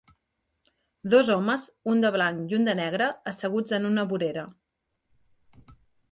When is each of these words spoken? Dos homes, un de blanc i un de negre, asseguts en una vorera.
Dos 1.13 1.27
homes, 1.33 1.65
un 1.91 1.99
de 2.05 2.09
blanc 2.15 2.41
i 2.53 2.57
un 2.59 2.65
de 2.67 2.73
negre, 2.79 3.09
asseguts 3.33 3.75
en 3.79 3.85
una 3.91 4.05
vorera. 4.15 4.47